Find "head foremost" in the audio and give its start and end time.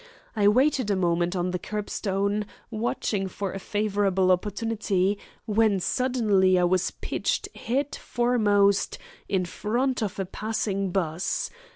7.55-8.97